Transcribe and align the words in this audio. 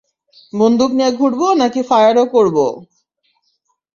বন্দুক 0.53 0.91
নিয়ে 0.97 1.11
ঘুরব 1.11 1.41
নাকি 1.61 1.81
ফায়ারও 1.83 2.25
করব? 2.33 2.57